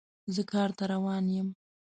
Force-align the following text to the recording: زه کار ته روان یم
زه 0.35 0.41
کار 0.51 0.69
ته 0.77 0.83
روان 0.93 1.25
یم 1.35 1.47